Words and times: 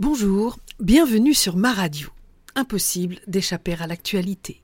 Bonjour, 0.00 0.58
bienvenue 0.78 1.34
sur 1.34 1.56
ma 1.56 1.74
radio. 1.74 2.08
Impossible 2.54 3.18
d'échapper 3.26 3.74
à 3.74 3.86
l'actualité. 3.86 4.62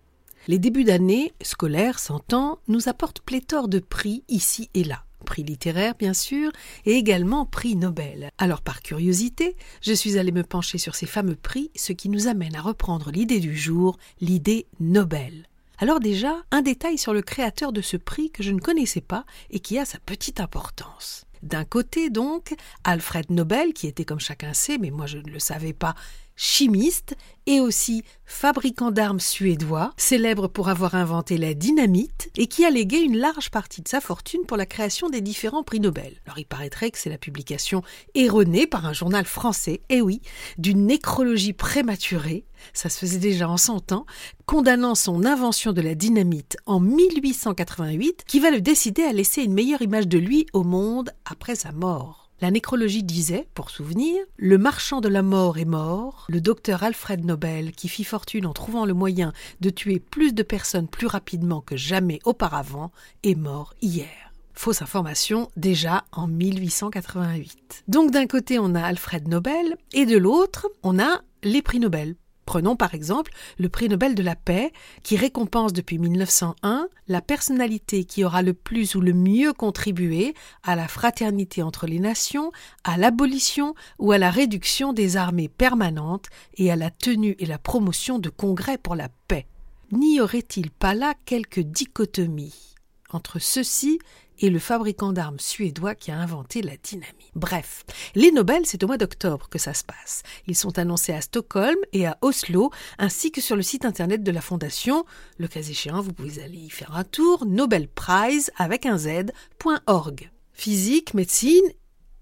Les 0.49 0.59
débuts 0.59 0.85
d'année, 0.85 1.35
scolaires 1.43 1.99
s'entend, 1.99 2.59
nous 2.69 2.89
apportent 2.89 3.21
pléthore 3.21 3.69
de 3.69 3.79
prix 3.79 4.25
ici 4.29 4.71
et 4.73 4.83
là. 4.83 5.05
Prix 5.27 5.43
littéraire, 5.43 5.95
bien 5.99 6.15
sûr, 6.15 6.53
et 6.87 6.93
également 6.93 7.45
prix 7.45 7.77
Nobel. 7.77 8.31
Alors, 8.39 8.63
par 8.63 8.81
curiosité, 8.81 9.57
je 9.83 9.93
suis 9.93 10.17
allée 10.17 10.33
me 10.33 10.43
pencher 10.43 10.79
sur 10.79 10.95
ces 10.95 11.05
fameux 11.05 11.37
prix, 11.37 11.71
ce 11.77 11.93
qui 11.93 12.09
nous 12.09 12.29
amène 12.29 12.57
à 12.57 12.63
reprendre 12.63 13.11
l'idée 13.11 13.39
du 13.39 13.55
jour, 13.55 13.99
l'idée 14.23 14.67
Nobel. 14.81 15.51
Alors 15.77 16.01
déjà, 16.01 16.45
un 16.51 16.63
détail 16.63 16.97
sur 16.97 17.13
le 17.13 17.21
créateur 17.21 17.75
de 17.75 17.83
ce 17.83 17.99
prix 17.99 18.31
que 18.31 18.43
je 18.43 18.53
ne 18.53 18.61
connaissais 18.61 19.03
pas 19.03 19.27
et 19.51 19.61
qui 19.61 19.79
a 19.79 19.85
sa 19.85 19.99
petite 19.99 20.41
importance. 20.41 21.26
D'un 21.47 21.65
côté 21.65 22.11
donc, 22.11 22.55
Alfred 22.83 23.31
Nobel, 23.31 23.73
qui 23.73 23.87
était 23.87 24.05
comme 24.05 24.19
chacun 24.19 24.53
sait, 24.53 24.79
mais 24.79 24.91
moi 24.91 25.07
je 25.07 25.19
ne 25.19 25.31
le 25.31 25.39
savais 25.39 25.73
pas, 25.73 25.95
chimiste 26.37 27.17
et 27.47 27.61
aussi 27.61 28.03
fabricant 28.25 28.91
d'armes 28.91 29.21
suédois, 29.21 29.93
célèbre 29.97 30.49
pour 30.49 30.69
avoir 30.69 30.95
inventé 30.95 31.39
la 31.39 31.55
dynamite 31.55 32.31
et 32.37 32.47
qui 32.49 32.65
a 32.65 32.71
légué 32.71 32.99
une 32.99 33.17
large 33.17 33.51
partie 33.51 33.83
de 33.83 33.89
sa 33.89 34.01
fortune 34.01 34.45
pour 34.47 34.57
la 34.57 34.67
création 34.67 35.09
des 35.09 35.21
différents 35.21 35.63
prix 35.63 35.81
Nobel. 35.81 36.21
Alors 36.27 36.39
il 36.39 36.45
paraîtrait 36.45 36.91
que 36.91 36.99
c'est 36.99 37.11
la 37.11 37.19
publication 37.19 37.83
erronée 38.15 38.67
par 38.67 38.85
un 38.85 38.93
journal 38.93 39.25
français, 39.25 39.81
eh 39.89 40.03
oui, 40.03 40.21
d'une 40.59 40.87
nécrologie 40.87 41.53
prématurée, 41.53 42.45
ça 42.73 42.89
se 42.89 42.99
faisait 42.99 43.19
déjà 43.19 43.49
en 43.49 43.57
son 43.57 43.81
temps, 43.81 44.07
condamnant 44.45 44.95
son 44.95 45.25
invention 45.25 45.73
de 45.73 45.81
la 45.81 45.95
dynamite 45.95 46.57
en 46.67 46.81
1888 46.81 48.25
qui 48.27 48.41
va 48.41 48.51
le 48.51 48.61
décider 48.61 49.03
à 49.03 49.13
laisser 49.13 49.43
une 49.43 49.55
meilleure 49.55 49.83
image 49.83 50.09
de 50.09 50.19
lui 50.19 50.47
au 50.53 50.65
monde 50.65 51.11
après 51.25 51.55
sa 51.55 51.73
mort. 51.73 52.26
La 52.43 52.51
nécrologie 52.51 53.03
disait, 53.03 53.49
pour 53.55 53.71
souvenir, 53.71 54.15
le 54.37 54.59
marchand 54.59 55.01
de 55.01 55.09
la 55.09 55.23
mort 55.23 55.57
est 55.57 55.65
mort, 55.65 56.27
le 56.29 56.43
docteur 56.43 56.83
Alfred 56.83 57.25
Nobel, 57.25 57.73
qui 57.73 57.89
fit 57.89 58.05
fortune 58.05 58.45
en 58.45 58.53
trouvant 58.53 58.85
le 58.85 58.93
moyen 58.93 59.33
de 59.61 59.71
tuer 59.71 60.01
plus 60.01 60.35
de 60.35 60.43
personnes 60.43 60.87
plus 60.87 61.07
rapidement 61.07 61.63
que 61.63 61.77
jamais 61.77 62.19
auparavant, 62.25 62.93
est 63.23 63.37
mort 63.37 63.75
hier. 63.81 64.33
Fausse 64.53 64.83
information 64.83 65.49
déjà 65.57 66.05
en 66.13 66.27
1888. 66.27 67.85
Donc 67.89 68.11
d'un 68.11 68.27
côté 68.27 68.59
on 68.59 68.75
a 68.75 68.83
Alfred 68.83 69.29
Nobel 69.29 69.77
et 69.93 70.05
de 70.05 70.19
l'autre 70.19 70.69
on 70.83 70.99
a 70.99 71.23
les 71.43 71.63
prix 71.63 71.79
Nobel 71.79 72.17
Prenons 72.47 72.77
par 72.77 72.95
exemple 72.95 73.33
le 73.59 73.69
prix 73.69 73.89
Nobel 73.89 74.15
de 74.15 74.23
la 74.23 74.37
paix 74.37 74.73
qui 75.03 75.17
récompense 75.17 75.73
depuis 75.73 75.99
1901 75.99 76.89
la 77.09 77.21
personnalité 77.21 78.05
qui 78.05 78.25
aura 78.25 78.43
le 78.43 78.55
plus 78.55 78.95
ou 78.95 79.01
le 79.01 79.13
mieux 79.13 79.53
contribué 79.53 80.33
à 80.63 80.77
la 80.77 80.87
fraternité 80.89 81.63
entre 81.63 81.87
les 81.87 81.99
nations, 81.99 82.53
à 82.85 82.97
l'abolition 82.97 83.75
ou 83.99 84.13
à 84.13 84.19
la 84.19 84.31
réduction 84.31 84.93
des 84.93 85.17
armées 85.17 85.49
permanentes 85.49 86.27
et 86.57 86.71
à 86.71 86.77
la 86.77 86.91
tenue 86.91 87.35
et 87.41 87.47
la 87.47 87.59
promotion 87.59 88.21
de 88.21 88.31
congrès 88.31 88.79
pour 88.79 88.95
la 88.95 89.09
paix. 89.27 89.47
N'y 89.91 90.21
aurait-il 90.21 90.71
pas 90.71 90.95
là 90.95 91.15
quelque 91.27 91.61
dichotomie 91.61 92.76
entre 93.13 93.39
ceci 93.39 93.99
et 94.39 94.51
le 94.51 94.59
fabricant 94.59 95.13
d'armes 95.13 95.39
suédois 95.39 95.95
qui 95.95 96.11
a 96.11 96.19
inventé 96.19 96.63
la 96.63 96.77
dynamite. 96.77 97.33
Bref, 97.35 97.85
les 98.15 98.33
Nobel, 98.33 98.63
c'est 98.67 98.83
au 98.83 98.87
mois 98.87 98.99
d'octobre 98.99 99.49
que 99.49 99.59
ça 99.59 99.75
se 99.75 99.85
passe. 99.85 100.23
Ils 100.47 100.57
sont 100.57 100.79
annoncés 100.79 101.13
à 101.13 101.21
Stockholm 101.21 101.77
et 101.93 102.07
à 102.07 102.19
Oslo, 102.21 102.71
ainsi 102.99 103.31
que 103.31 103.41
sur 103.41 103.57
le 103.57 103.63
site 103.63 103.85
internet 103.85 104.23
de 104.23 104.31
la 104.31 104.41
fondation. 104.41 105.05
Le 105.39 105.49
cas 105.49 105.61
échéant, 105.61 106.01
vous 106.01 106.13
pouvez 106.13 106.43
aller 106.43 106.59
y 106.59 106.71
faire 106.71 106.95
un 106.95 107.05
tour, 107.05 107.47
nobelprize 107.47 108.51
avec 108.57 108.87
un 108.87 108.99
z.org. 108.99 110.31
Physique, 110.53 111.15
médecine 111.15 111.65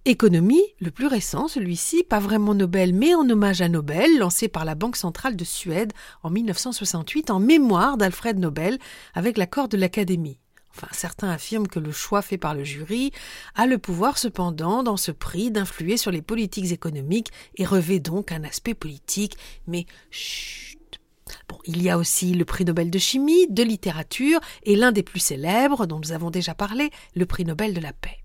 Économie, 0.06 0.62
le 0.80 0.90
plus 0.90 1.06
récent, 1.06 1.48
celui-ci, 1.48 2.04
pas 2.04 2.18
vraiment 2.18 2.54
Nobel, 2.54 2.92
mais 2.92 3.14
en 3.14 3.26
hommage 3.30 3.62
à 3.62 3.70
Nobel, 3.70 4.18
lancé 4.18 4.48
par 4.48 4.66
la 4.66 4.74
Banque 4.74 4.96
centrale 4.96 5.34
de 5.34 5.44
Suède 5.44 5.94
en 6.22 6.28
1968 6.28 7.30
en 7.30 7.40
mémoire 7.40 7.96
d'Alfred 7.96 8.38
Nobel 8.38 8.78
avec 9.14 9.38
l'accord 9.38 9.66
de 9.66 9.78
l'Académie. 9.78 10.38
Enfin, 10.76 10.88
certains 10.92 11.30
affirment 11.30 11.68
que 11.68 11.78
le 11.78 11.92
choix 11.92 12.20
fait 12.20 12.38
par 12.38 12.54
le 12.54 12.64
jury 12.64 13.12
a 13.54 13.66
le 13.66 13.78
pouvoir 13.78 14.18
cependant, 14.18 14.82
dans 14.82 14.96
ce 14.96 15.12
prix, 15.12 15.50
d'influer 15.50 15.96
sur 15.96 16.10
les 16.10 16.22
politiques 16.22 16.72
économiques 16.72 17.30
et 17.56 17.64
revêt 17.64 18.00
donc 18.00 18.32
un 18.32 18.42
aspect 18.42 18.74
politique, 18.74 19.36
mais 19.66 19.86
chut. 20.10 21.00
Bon, 21.48 21.58
il 21.64 21.82
y 21.82 21.90
a 21.90 21.98
aussi 21.98 22.34
le 22.34 22.44
prix 22.44 22.64
Nobel 22.64 22.90
de 22.90 22.98
chimie, 22.98 23.46
de 23.48 23.62
littérature 23.62 24.40
et 24.64 24.76
l'un 24.76 24.92
des 24.92 25.02
plus 25.02 25.20
célèbres, 25.20 25.86
dont 25.86 26.00
nous 26.00 26.12
avons 26.12 26.30
déjà 26.30 26.54
parlé, 26.54 26.90
le 27.14 27.26
prix 27.26 27.44
Nobel 27.44 27.72
de 27.72 27.80
la 27.80 27.92
paix. 27.92 28.18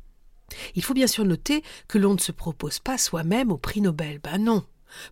Il 0.76 0.84
faut 0.84 0.94
bien 0.94 1.08
sûr 1.08 1.26
noter 1.26 1.64
que 1.88 1.98
l'on 1.98 2.14
ne 2.14 2.20
se 2.20 2.31
propose 2.31 2.80
pas 2.80 2.98
soi-même 2.98 3.52
au 3.52 3.58
prix 3.58 3.81
Nobel. 3.81 4.20
Ben 4.24 4.40
non. 4.40 4.64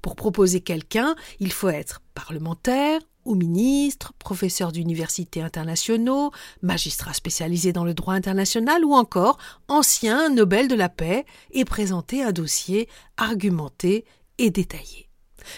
Pour 0.01 0.15
proposer 0.15 0.61
quelqu'un, 0.61 1.15
il 1.39 1.51
faut 1.51 1.69
être 1.69 2.01
parlementaire, 2.13 2.99
ou 3.27 3.35
ministre, 3.35 4.13
professeur 4.19 4.71
d'universités 4.71 5.41
internationaux, 5.41 6.31
magistrat 6.61 7.13
spécialisé 7.13 7.73
dans 7.73 7.83
le 7.83 7.93
droit 7.93 8.13
international 8.13 8.85
ou 8.85 8.93
encore 8.93 9.37
ancien 9.67 10.29
Nobel 10.29 10.69
de 10.69 10.75
la 10.75 10.87
paix 10.89 11.25
et 11.51 11.65
présenter 11.65 12.23
un 12.23 12.31
dossier 12.31 12.87
argumenté 13.17 14.05
et 14.37 14.49
détaillé. 14.49 15.09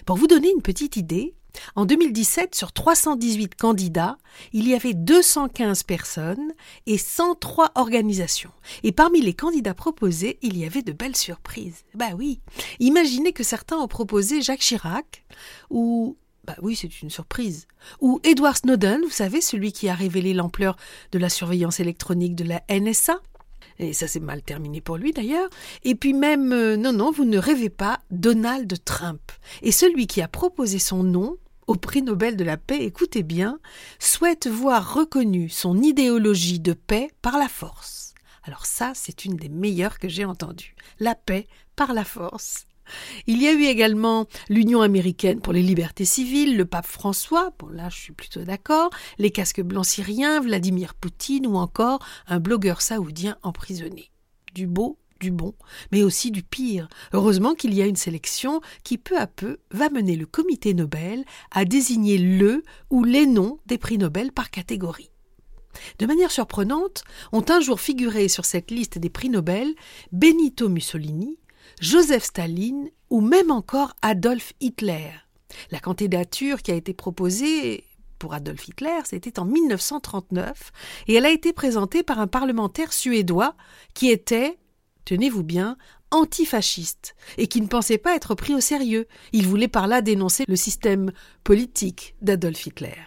Pour 0.05 0.17
vous 0.17 0.27
donner 0.27 0.51
une 0.51 0.63
petite 0.63 0.97
idée, 0.97 1.35
en 1.75 1.85
2017, 1.85 2.55
sur 2.55 2.71
318 2.71 3.55
candidats, 3.55 4.17
il 4.53 4.67
y 4.67 4.73
avait 4.73 4.93
215 4.93 5.83
personnes 5.83 6.53
et 6.85 6.97
103 6.97 7.71
organisations. 7.75 8.51
Et 8.83 8.91
parmi 8.91 9.21
les 9.21 9.33
candidats 9.33 9.73
proposés, 9.73 10.37
il 10.41 10.57
y 10.57 10.65
avait 10.65 10.81
de 10.81 10.91
belles 10.91 11.15
surprises. 11.15 11.83
Bah 11.95 12.11
oui. 12.17 12.39
Imaginez 12.79 13.33
que 13.33 13.43
certains 13.43 13.77
ont 13.77 13.87
proposé 13.87 14.41
Jacques 14.41 14.59
Chirac 14.59 15.25
ou 15.69 16.17
bah 16.45 16.55
oui, 16.63 16.75
c'est 16.75 17.03
une 17.03 17.11
surprise. 17.11 17.67
Ou 18.01 18.19
Edward 18.23 18.57
Snowden, 18.57 19.01
vous 19.03 19.11
savez, 19.11 19.39
celui 19.39 19.71
qui 19.71 19.87
a 19.87 19.93
révélé 19.93 20.33
l'ampleur 20.33 20.77
de 21.11 21.19
la 21.19 21.29
surveillance 21.29 21.79
électronique 21.79 22.33
de 22.33 22.43
la 22.43 22.63
NSA. 22.69 23.19
Et 23.79 23.93
ça 23.93 24.07
s'est 24.07 24.19
mal 24.19 24.41
terminé 24.41 24.81
pour 24.81 24.97
lui 24.97 25.13
d'ailleurs. 25.13 25.49
Et 25.83 25.95
puis 25.95 26.13
même, 26.13 26.51
euh, 26.51 26.75
non, 26.75 26.91
non, 26.91 27.11
vous 27.11 27.25
ne 27.25 27.37
rêvez 27.37 27.69
pas, 27.69 27.99
Donald 28.11 28.73
Trump. 28.83 29.31
Et 29.61 29.71
celui 29.71 30.05
qui 30.05 30.21
a 30.21 30.27
proposé 30.27 30.79
son 30.79 31.03
nom 31.03 31.37
au 31.65 31.75
prix 31.75 32.01
Nobel 32.01 32.35
de 32.35 32.43
la 32.43 32.57
paix, 32.57 32.83
écoutez 32.83 33.23
bien, 33.23 33.59
souhaite 33.99 34.47
voir 34.47 34.95
reconnue 34.95 35.49
son 35.49 35.81
idéologie 35.81 36.59
de 36.59 36.73
paix 36.73 37.09
par 37.21 37.37
la 37.37 37.47
force. 37.47 38.15
Alors 38.43 38.65
ça, 38.65 38.91
c'est 38.95 39.25
une 39.25 39.35
des 39.35 39.49
meilleures 39.49 39.99
que 39.99 40.09
j'ai 40.09 40.25
entendues. 40.25 40.75
La 40.99 41.15
paix 41.15 41.47
par 41.75 41.93
la 41.93 42.03
force. 42.03 42.65
Il 43.27 43.41
y 43.41 43.47
a 43.47 43.53
eu 43.53 43.63
également 43.63 44.27
l'Union 44.49 44.81
américaine 44.81 45.41
pour 45.41 45.53
les 45.53 45.61
libertés 45.61 46.05
civiles, 46.05 46.57
le 46.57 46.65
pape 46.65 46.85
François, 46.85 47.53
bon 47.59 47.67
là 47.67 47.89
je 47.89 47.97
suis 47.97 48.13
plutôt 48.13 48.43
d'accord, 48.43 48.89
les 49.17 49.31
casques 49.31 49.61
blancs 49.61 49.85
syriens, 49.85 50.39
Vladimir 50.39 50.93
Poutine 50.95 51.47
ou 51.47 51.55
encore 51.55 51.99
un 52.27 52.39
blogueur 52.39 52.81
saoudien 52.81 53.37
emprisonné. 53.43 54.11
Du 54.53 54.67
beau, 54.67 54.97
du 55.19 55.31
bon, 55.31 55.53
mais 55.91 56.03
aussi 56.03 56.31
du 56.31 56.43
pire. 56.43 56.87
Heureusement 57.13 57.53
qu'il 57.53 57.73
y 57.73 57.81
a 57.81 57.85
une 57.85 57.95
sélection 57.95 58.61
qui 58.83 58.97
peu 58.97 59.17
à 59.17 59.27
peu 59.27 59.57
va 59.71 59.89
mener 59.89 60.15
le 60.15 60.25
comité 60.25 60.73
Nobel 60.73 61.25
à 61.51 61.65
désigner 61.65 62.17
le 62.17 62.63
ou 62.89 63.03
les 63.03 63.25
noms 63.25 63.59
des 63.65 63.77
prix 63.77 63.97
Nobel 63.97 64.31
par 64.31 64.49
catégorie. 64.49 65.11
De 65.99 66.05
manière 66.05 66.31
surprenante, 66.31 67.03
ont 67.31 67.45
un 67.49 67.59
jour 67.59 67.79
figuré 67.79 68.27
sur 68.27 68.45
cette 68.45 68.71
liste 68.71 68.97
des 68.97 69.09
prix 69.09 69.29
Nobel 69.29 69.73
Benito 70.11 70.67
Mussolini, 70.67 71.37
Joseph 71.79 72.25
Staline 72.25 72.89
ou 73.09 73.21
même 73.21 73.51
encore 73.51 73.93
Adolf 74.01 74.53
Hitler. 74.59 75.11
La 75.71 75.79
candidature 75.79 76.61
qui 76.61 76.71
a 76.71 76.75
été 76.75 76.93
proposée 76.93 77.85
pour 78.19 78.33
Adolf 78.33 78.67
Hitler, 78.67 78.99
c'était 79.05 79.39
en 79.39 79.45
1939, 79.45 80.71
et 81.07 81.13
elle 81.15 81.25
a 81.25 81.31
été 81.31 81.53
présentée 81.53 82.03
par 82.03 82.19
un 82.19 82.27
parlementaire 82.27 82.91
suédois 82.91 83.55
qui 83.93 84.09
était, 84.09 84.57
tenez-vous 85.05 85.43
bien, 85.43 85.77
antifasciste, 86.11 87.15
et 87.37 87.47
qui 87.47 87.61
ne 87.61 87.67
pensait 87.67 87.97
pas 87.97 88.15
être 88.15 88.35
pris 88.35 88.53
au 88.53 88.59
sérieux. 88.59 89.07
Il 89.31 89.47
voulait 89.47 89.69
par 89.69 89.87
là 89.87 90.01
dénoncer 90.01 90.43
le 90.47 90.57
système 90.57 91.13
politique 91.45 92.15
d'Adolf 92.21 92.65
Hitler. 92.65 92.97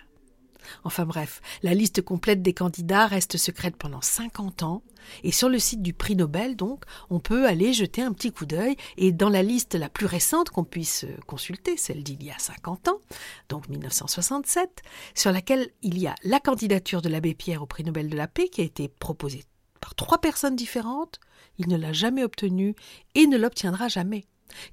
Enfin 0.84 1.04
bref, 1.04 1.40
la 1.62 1.74
liste 1.74 2.02
complète 2.02 2.42
des 2.42 2.54
candidats 2.54 3.06
reste 3.06 3.36
secrète 3.36 3.76
pendant 3.76 4.00
50 4.00 4.62
ans, 4.62 4.82
et 5.24 5.32
sur 5.32 5.48
le 5.48 5.58
site 5.58 5.82
du 5.82 5.92
prix 5.92 6.16
Nobel, 6.16 6.56
donc, 6.56 6.84
on 7.10 7.20
peut 7.20 7.46
aller 7.46 7.72
jeter 7.72 8.02
un 8.02 8.12
petit 8.12 8.32
coup 8.32 8.46
d'œil, 8.46 8.76
et 8.96 9.12
dans 9.12 9.28
la 9.28 9.42
liste 9.42 9.74
la 9.74 9.88
plus 9.88 10.06
récente 10.06 10.50
qu'on 10.50 10.64
puisse 10.64 11.06
consulter, 11.26 11.76
celle 11.76 12.02
d'il 12.02 12.22
y 12.22 12.30
a 12.30 12.38
50 12.38 12.88
ans, 12.88 13.00
donc 13.48 13.68
1967, 13.68 14.82
sur 15.14 15.32
laquelle 15.32 15.68
il 15.82 15.98
y 15.98 16.06
a 16.06 16.14
la 16.24 16.40
candidature 16.40 17.02
de 17.02 17.08
l'abbé 17.08 17.34
Pierre 17.34 17.62
au 17.62 17.66
prix 17.66 17.84
Nobel 17.84 18.08
de 18.08 18.16
la 18.16 18.28
paix 18.28 18.48
qui 18.48 18.60
a 18.60 18.64
été 18.64 18.88
proposée 18.88 19.44
par 19.80 19.94
trois 19.96 20.20
personnes 20.20 20.56
différentes, 20.56 21.20
il 21.58 21.68
ne 21.68 21.76
l'a 21.76 21.92
jamais 21.92 22.22
obtenue 22.22 22.74
et 23.14 23.26
ne 23.26 23.36
l'obtiendra 23.36 23.88
jamais. 23.88 24.24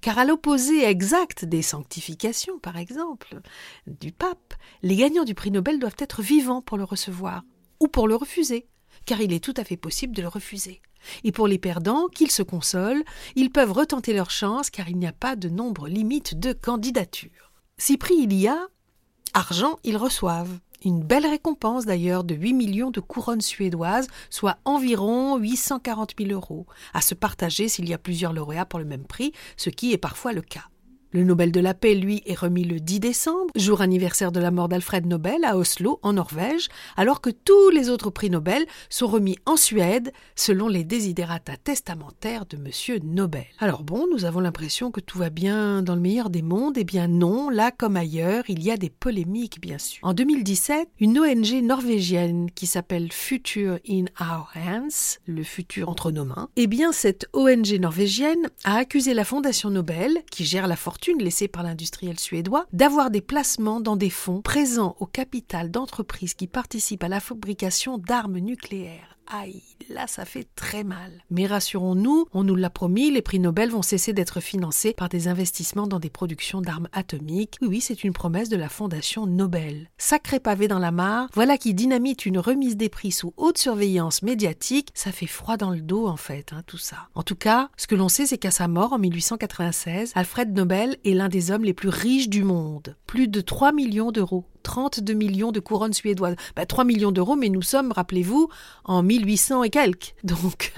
Car 0.01 0.17
à 0.19 0.25
l'opposé 0.25 0.83
exact 0.83 1.45
des 1.45 1.61
sanctifications, 1.61 2.59
par 2.59 2.77
exemple, 2.77 3.41
du 3.87 4.11
pape, 4.11 4.53
les 4.81 4.95
gagnants 4.95 5.23
du 5.23 5.35
prix 5.35 5.51
Nobel 5.51 5.79
doivent 5.79 5.95
être 5.99 6.21
vivants 6.21 6.61
pour 6.61 6.77
le 6.77 6.83
recevoir, 6.83 7.43
ou 7.79 7.87
pour 7.87 8.07
le 8.07 8.15
refuser, 8.15 8.67
car 9.05 9.21
il 9.21 9.33
est 9.33 9.43
tout 9.43 9.53
à 9.57 9.63
fait 9.63 9.77
possible 9.77 10.15
de 10.15 10.21
le 10.21 10.27
refuser. 10.27 10.81
Et 11.23 11.31
pour 11.31 11.47
les 11.47 11.57
perdants, 11.57 12.07
qu'ils 12.07 12.31
se 12.31 12.43
consolent, 12.43 13.03
ils 13.35 13.51
peuvent 13.51 13.71
retenter 13.71 14.13
leur 14.13 14.31
chance 14.31 14.69
car 14.69 14.89
il 14.89 14.97
n'y 14.97 15.07
a 15.07 15.13
pas 15.13 15.35
de 15.35 15.49
nombre 15.49 15.87
limite 15.87 16.39
de 16.39 16.53
candidatures. 16.53 17.53
Si 17.77 17.97
prix 17.97 18.17
il 18.17 18.33
y 18.33 18.47
a, 18.47 18.67
argent 19.33 19.79
ils 19.83 19.97
reçoivent. 19.97 20.59
Une 20.85 21.03
belle 21.03 21.25
récompense 21.25 21.85
d'ailleurs 21.85 22.23
de 22.23 22.35
8 22.35 22.53
millions 22.53 22.91
de 22.91 23.01
couronnes 23.01 23.41
suédoises, 23.41 24.07
soit 24.29 24.57
environ 24.63 25.37
840 25.37 26.13
000 26.17 26.31
euros, 26.31 26.67
à 26.93 27.01
se 27.01 27.15
partager 27.15 27.67
s'il 27.67 27.89
y 27.89 27.93
a 27.93 27.97
plusieurs 27.97 28.31
lauréats 28.31 28.65
pour 28.65 28.79
le 28.79 28.85
même 28.85 29.05
prix, 29.05 29.33
ce 29.57 29.69
qui 29.69 29.91
est 29.91 29.97
parfois 29.97 30.31
le 30.31 30.41
cas. 30.41 30.69
Le 31.11 31.23
Nobel 31.23 31.51
de 31.51 31.59
la 31.59 31.73
paix, 31.73 31.95
lui, 31.95 32.21
est 32.27 32.37
remis 32.37 32.63
le 32.63 32.79
10 32.79 32.99
décembre, 32.99 33.51
jour 33.55 33.81
anniversaire 33.81 34.31
de 34.31 34.39
la 34.39 34.51
mort 34.51 34.69
d'Alfred 34.69 35.07
Nobel 35.07 35.43
à 35.43 35.57
Oslo, 35.57 35.99
en 36.03 36.13
Norvège, 36.13 36.67
alors 36.97 37.19
que 37.19 37.31
tous 37.31 37.71
les 37.71 37.89
autres 37.89 38.11
prix 38.11 38.29
Nobel 38.29 38.67
sont 38.91 39.07
remis 39.07 39.39
en 39.47 39.57
Suède, 39.57 40.11
selon 40.35 40.67
les 40.67 40.83
désiderata 40.83 41.57
testamentaires 41.57 42.45
de 42.45 42.57
M. 42.57 42.99
Nobel. 43.03 43.47
Alors 43.57 43.83
bon, 43.83 44.05
nous 44.13 44.25
avons 44.25 44.39
l'impression 44.39 44.91
que 44.91 44.99
tout 44.99 45.17
va 45.17 45.31
bien 45.31 45.81
dans 45.81 45.95
le 45.95 46.01
meilleur 46.01 46.29
des 46.29 46.43
mondes, 46.43 46.77
eh 46.77 46.83
bien 46.83 47.07
non, 47.07 47.49
là 47.49 47.71
comme 47.71 47.97
ailleurs, 47.97 48.43
il 48.47 48.61
y 48.61 48.69
a 48.69 48.77
des 48.77 48.91
polémiques, 48.91 49.59
bien 49.59 49.79
sûr. 49.79 50.01
En 50.03 50.13
2017, 50.13 50.89
une 50.99 51.17
ONG 51.17 51.63
norvégienne 51.63 52.51
qui 52.51 52.67
s'appelle 52.67 53.11
Future 53.11 53.79
in 53.89 54.05
Our 54.21 54.51
Hands, 54.55 55.17
le 55.25 55.41
futur 55.41 55.89
entre 55.89 56.11
nos 56.11 56.25
mains, 56.25 56.49
eh 56.55 56.67
bien 56.67 56.91
cette 56.91 57.27
ONG 57.33 57.79
norvégienne 57.79 58.47
a 58.63 58.75
accusé 58.75 59.15
la 59.15 59.25
Fondation 59.25 59.71
Nobel, 59.71 60.19
qui 60.29 60.45
gère 60.45 60.67
la 60.67 60.75
fortune 60.75 60.98
laissée 61.19 61.47
par 61.47 61.63
l'industriel 61.63 62.19
suédois 62.19 62.65
d'avoir 62.73 63.09
des 63.09 63.21
placements 63.21 63.81
dans 63.81 63.95
des 63.95 64.09
fonds 64.09 64.41
présents 64.41 64.95
au 64.99 65.05
capital 65.05 65.71
d'entreprises 65.71 66.33
qui 66.33 66.47
participent 66.47 67.03
à 67.03 67.07
la 67.07 67.19
fabrication 67.19 67.97
d'armes 67.97 68.39
nucléaires. 68.39 69.18
Aïe, 69.31 69.61
là 69.89 70.07
ça 70.07 70.25
fait 70.25 70.47
très 70.55 70.83
mal. 70.83 71.11
Mais 71.29 71.45
rassurons-nous, 71.45 72.25
on 72.33 72.43
nous 72.43 72.55
l'a 72.55 72.71
promis, 72.71 73.11
les 73.11 73.21
prix 73.21 73.39
Nobel 73.39 73.69
vont 73.69 73.83
cesser 73.83 74.11
d'être 74.11 74.39
financés 74.39 74.93
par 74.93 75.07
des 75.07 75.27
investissements 75.27 75.85
dans 75.85 75.99
des 75.99 76.09
productions 76.09 76.61
d'armes 76.61 76.87
atomiques. 76.93 77.57
Oui, 77.61 77.79
c'est 77.79 78.03
une 78.03 78.13
promesse 78.13 78.49
de 78.49 78.57
la 78.57 78.69
Fondation 78.69 79.27
Nobel. 79.27 79.91
Sacré 79.99 80.39
pavé 80.39 80.67
dans 80.67 80.79
la 80.79 80.91
mare, 80.91 81.29
voilà 81.35 81.59
qui 81.59 81.75
dynamite 81.75 82.25
une 82.25 82.39
remise 82.39 82.75
des 82.75 82.89
prix 82.89 83.11
sous 83.11 83.33
haute 83.37 83.59
surveillance 83.59 84.23
médiatique. 84.23 84.89
Ça 84.95 85.11
fait 85.11 85.27
froid 85.27 85.57
dans 85.57 85.69
le 85.69 85.81
dos 85.81 86.07
en 86.07 86.17
fait, 86.17 86.51
hein, 86.51 86.63
tout 86.65 86.77
ça. 86.77 87.09
En 87.13 87.21
tout 87.21 87.35
cas, 87.35 87.69
ce 87.77 87.85
que 87.85 87.95
l'on 87.95 88.09
sait, 88.09 88.25
c'est 88.25 88.39
qu'à 88.39 88.51
sa 88.51 88.67
mort 88.67 88.93
en 88.93 88.99
1896, 88.99 90.13
Alfred 90.15 90.51
Nobel 90.55 90.97
est 91.05 91.13
l'un 91.13 91.29
des 91.29 91.51
hommes 91.51 91.65
les 91.65 91.73
plus 91.73 91.89
riches 91.89 92.29
du 92.29 92.43
monde. 92.43 92.95
Plus 93.05 93.27
de 93.27 93.41
3 93.41 93.73
millions 93.73 94.11
d'euros. 94.11 94.45
32 94.69 95.13
millions 95.13 95.51
de 95.51 95.59
couronnes 95.59 95.93
suédoises. 95.93 96.35
3 96.55 96.83
bah, 96.83 96.87
millions 96.87 97.11
d'euros, 97.11 97.35
mais 97.35 97.49
nous 97.49 97.63
sommes, 97.63 97.91
rappelez-vous, 97.91 98.49
en 98.83 99.01
1800 99.01 99.63
et 99.63 99.71
quelques. 99.71 100.13
Donc, 100.23 100.73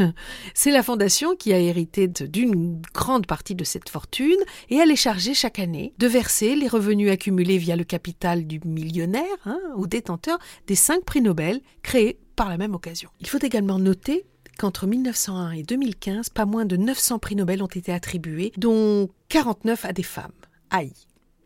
c'est 0.53 0.71
la 0.71 0.81
fondation 0.81 1.35
qui 1.35 1.51
a 1.51 1.59
hérité 1.59 2.07
d'une 2.07 2.81
grande 2.93 3.27
partie 3.27 3.53
de 3.53 3.65
cette 3.65 3.89
fortune 3.89 4.39
et 4.69 4.77
elle 4.77 4.91
est 4.91 4.95
chargée 4.95 5.33
chaque 5.33 5.59
année 5.59 5.93
de 5.97 6.07
verser 6.07 6.55
les 6.55 6.69
revenus 6.69 7.11
accumulés 7.11 7.57
via 7.57 7.75
le 7.75 7.83
capital 7.83 8.47
du 8.47 8.61
millionnaire 8.63 9.25
hein, 9.45 9.59
ou 9.75 9.88
détenteur 9.88 10.39
des 10.67 10.75
cinq 10.75 11.03
prix 11.03 11.21
Nobel 11.21 11.59
créés 11.83 12.17
par 12.37 12.47
la 12.47 12.57
même 12.57 12.73
occasion. 12.73 13.09
Il 13.19 13.27
faut 13.27 13.44
également 13.44 13.77
noter 13.77 14.25
qu'entre 14.57 14.87
1901 14.87 15.51
et 15.51 15.63
2015, 15.63 16.29
pas 16.29 16.45
moins 16.45 16.63
de 16.63 16.77
900 16.77 17.19
prix 17.19 17.35
Nobel 17.35 17.61
ont 17.61 17.67
été 17.67 17.91
attribués, 17.91 18.53
dont 18.55 19.09
49 19.27 19.83
à 19.83 19.91
des 19.91 20.03
femmes. 20.03 20.31
Aïe 20.69 20.94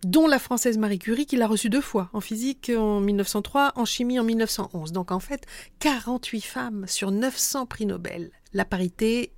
dont 0.05 0.27
la 0.27 0.37
française 0.37 0.77
Marie 0.77 0.99
Curie 0.99 1.25
qui 1.25 1.35
l'a 1.35 1.47
reçue 1.47 1.71
deux 1.71 1.81
fois, 1.81 2.11
en 2.13 2.21
physique 2.21 2.71
en 2.77 2.99
1903, 2.99 3.73
en 3.75 3.85
chimie 3.85 4.19
en 4.19 4.23
1911. 4.23 4.91
Donc 4.91 5.11
en 5.11 5.19
fait, 5.19 5.47
48 5.79 6.41
femmes 6.41 6.85
sur 6.87 7.09
900 7.09 7.65
prix 7.65 7.87
Nobel. 7.87 8.29
La 8.53 8.65
parité, 8.65 9.33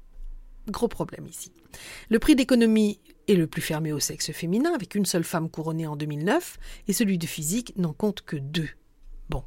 gros 0.67 0.89
problème 0.89 1.25
ici. 1.25 1.53
Le 2.09 2.19
prix 2.19 2.35
d'économie 2.35 2.99
est 3.29 3.35
le 3.35 3.47
plus 3.47 3.61
fermé 3.61 3.93
au 3.93 4.01
sexe 4.01 4.33
féminin, 4.33 4.73
avec 4.73 4.93
une 4.93 5.05
seule 5.05 5.23
femme 5.23 5.49
couronnée 5.49 5.87
en 5.87 5.95
2009, 5.95 6.59
et 6.89 6.93
celui 6.93 7.17
de 7.17 7.27
physique 7.27 7.71
n'en 7.77 7.93
compte 7.93 8.21
que 8.23 8.35
deux. 8.35 8.69
Bon, 9.29 9.43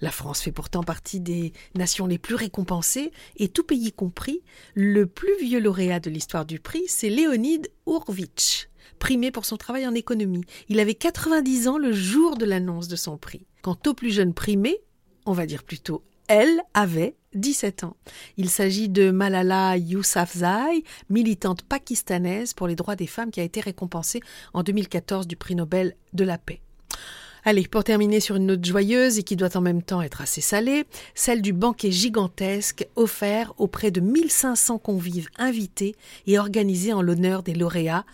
la 0.00 0.10
France 0.10 0.42
fait 0.42 0.52
pourtant 0.52 0.82
partie 0.82 1.20
des 1.20 1.52
nations 1.76 2.08
les 2.08 2.18
plus 2.18 2.34
récompensées, 2.34 3.12
et 3.36 3.48
tout 3.48 3.62
pays 3.62 3.92
compris, 3.92 4.42
le 4.74 5.06
plus 5.06 5.38
vieux 5.40 5.60
lauréat 5.60 6.00
de 6.00 6.10
l'histoire 6.10 6.44
du 6.44 6.58
prix, 6.58 6.86
c'est 6.88 7.08
Léonide 7.08 7.68
Urwitsch 7.86 8.68
primé 8.98 9.30
pour 9.30 9.44
son 9.44 9.56
travail 9.56 9.86
en 9.86 9.94
économie. 9.94 10.44
Il 10.68 10.80
avait 10.80 10.94
90 10.94 11.68
ans 11.68 11.78
le 11.78 11.92
jour 11.92 12.36
de 12.36 12.44
l'annonce 12.44 12.88
de 12.88 12.96
son 12.96 13.16
prix. 13.16 13.46
Quant 13.62 13.78
au 13.86 13.94
plus 13.94 14.10
jeune 14.10 14.34
primé, 14.34 14.78
on 15.24 15.32
va 15.32 15.46
dire 15.46 15.64
plutôt 15.64 16.02
elle 16.28 16.60
avait 16.74 17.14
17 17.34 17.84
ans. 17.84 17.96
Il 18.36 18.50
s'agit 18.50 18.88
de 18.88 19.10
Malala 19.10 19.76
Yousafzai, 19.76 20.82
militante 21.10 21.62
pakistanaise 21.62 22.54
pour 22.54 22.66
les 22.66 22.76
droits 22.76 22.96
des 22.96 23.06
femmes 23.06 23.30
qui 23.30 23.40
a 23.40 23.44
été 23.44 23.60
récompensée 23.60 24.20
en 24.54 24.62
2014 24.62 25.26
du 25.26 25.36
prix 25.36 25.54
Nobel 25.54 25.96
de 26.14 26.24
la 26.24 26.38
paix. 26.38 26.60
Allez, 27.44 27.68
pour 27.68 27.84
terminer 27.84 28.18
sur 28.18 28.34
une 28.34 28.46
note 28.46 28.64
joyeuse 28.64 29.18
et 29.18 29.22
qui 29.22 29.36
doit 29.36 29.56
en 29.56 29.60
même 29.60 29.82
temps 29.82 30.02
être 30.02 30.20
assez 30.20 30.40
salée, 30.40 30.84
celle 31.14 31.42
du 31.42 31.52
banquet 31.52 31.92
gigantesque 31.92 32.88
offert 32.96 33.52
auprès 33.58 33.92
de 33.92 34.00
1500 34.00 34.78
convives 34.78 35.28
invités 35.38 35.94
et 36.26 36.40
organisé 36.40 36.92
en 36.92 37.02
l'honneur 37.02 37.44
des 37.44 37.54
lauréats 37.54 38.04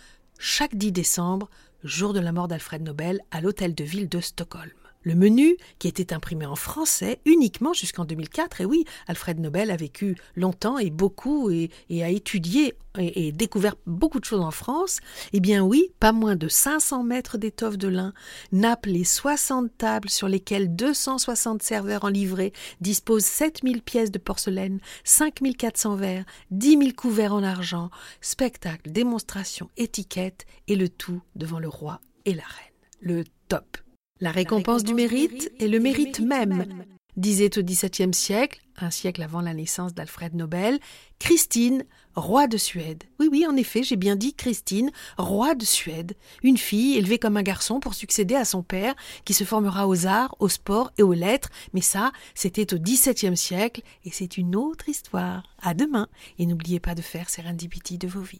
chaque 0.45 0.75
10 0.75 0.91
décembre, 0.91 1.49
jour 1.85 2.11
de 2.11 2.19
la 2.19 2.33
mort 2.33 2.49
d'Alfred 2.49 2.81
Nobel, 2.81 3.21
à 3.31 3.39
l'hôtel 3.39 3.73
de 3.73 3.85
ville 3.85 4.09
de 4.09 4.19
Stockholm. 4.19 4.73
Le 5.03 5.15
menu, 5.15 5.57
qui 5.79 5.87
était 5.87 6.13
imprimé 6.13 6.45
en 6.45 6.55
français 6.55 7.19
uniquement 7.25 7.73
jusqu'en 7.73 8.05
2004, 8.05 8.61
et 8.61 8.65
oui, 8.65 8.85
Alfred 9.07 9.39
Nobel 9.39 9.69
a 9.69 9.75
vécu 9.75 10.15
longtemps 10.35 10.77
et 10.77 10.89
beaucoup 10.89 11.51
et, 11.51 11.69
a 12.01 12.09
étudié 12.09 12.73
et, 12.97 13.31
découvert 13.31 13.75
beaucoup 13.85 14.19
de 14.19 14.25
choses 14.25 14.41
en 14.41 14.51
France, 14.51 14.99
eh 15.33 15.39
bien 15.39 15.63
oui, 15.63 15.91
pas 15.99 16.11
moins 16.11 16.35
de 16.35 16.47
500 16.47 17.03
mètres 17.03 17.37
d'étoffe 17.37 17.77
de 17.77 17.87
lin 17.87 18.13
nappent 18.51 18.85
les 18.85 19.03
60 19.03 19.71
tables 19.77 20.09
sur 20.09 20.27
lesquelles 20.27 20.73
260 20.75 21.61
serveurs 21.63 22.05
en 22.05 22.09
livrée 22.09 22.53
disposent 22.81 23.25
7000 23.25 23.81
pièces 23.81 24.11
de 24.11 24.19
porcelaine, 24.19 24.79
5400 25.03 25.95
verres, 25.95 26.25
10 26.51 26.77
000 26.77 26.91
couverts 26.95 27.33
en 27.33 27.43
argent, 27.43 27.89
spectacle, 28.21 28.91
démonstration, 28.91 29.69
étiquette, 29.75 30.45
et 30.67 30.75
le 30.75 30.87
tout 30.87 31.21
devant 31.35 31.59
le 31.59 31.67
roi 31.67 31.99
et 32.25 32.33
la 32.33 32.43
reine. 32.43 32.73
Le 33.01 33.23
top. 33.49 33.82
La 34.23 34.31
récompense 34.31 34.85
du 34.85 34.93
mérite 34.93 35.51
est 35.59 35.67
le 35.67 35.81
mérite 35.81 36.21
même, 36.21 36.85
disait 37.17 37.59
au 37.59 37.61
XVIIe 37.61 38.13
siècle, 38.13 38.61
un 38.77 38.89
siècle 38.89 39.21
avant 39.21 39.41
la 39.41 39.53
naissance 39.53 39.93
d'Alfred 39.93 40.33
Nobel, 40.33 40.79
Christine, 41.19 41.83
roi 42.15 42.47
de 42.47 42.55
Suède. 42.55 43.03
Oui, 43.19 43.27
oui, 43.29 43.45
en 43.45 43.57
effet, 43.57 43.83
j'ai 43.83 43.97
bien 43.97 44.15
dit 44.15 44.33
Christine, 44.33 44.91
roi 45.17 45.55
de 45.55 45.65
Suède, 45.65 46.13
une 46.41 46.57
fille 46.57 46.97
élevée 46.97 47.19
comme 47.19 47.35
un 47.35 47.43
garçon 47.43 47.81
pour 47.81 47.95
succéder 47.95 48.35
à 48.35 48.45
son 48.45 48.63
père, 48.63 48.95
qui 49.25 49.33
se 49.33 49.43
formera 49.43 49.89
aux 49.89 50.05
arts, 50.05 50.37
aux 50.39 50.47
sports 50.47 50.93
et 50.97 51.03
aux 51.03 51.11
lettres, 51.11 51.49
mais 51.73 51.81
ça, 51.81 52.13
c'était 52.33 52.73
au 52.73 52.77
XVIIe 52.77 53.35
siècle, 53.35 53.81
et 54.05 54.11
c'est 54.11 54.37
une 54.37 54.55
autre 54.55 54.87
histoire. 54.87 55.43
À 55.61 55.73
demain, 55.73 56.07
et 56.39 56.45
n'oubliez 56.45 56.79
pas 56.79 56.95
de 56.95 57.01
faire 57.01 57.29
Serendipity 57.29 57.97
de 57.97 58.07
vos 58.07 58.21
vies. 58.21 58.39